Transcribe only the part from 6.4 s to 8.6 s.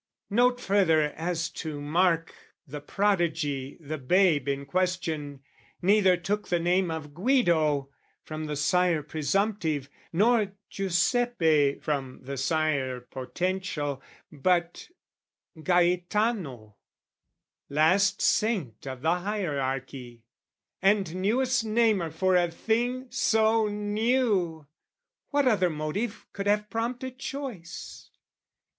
the name Of Guido, from the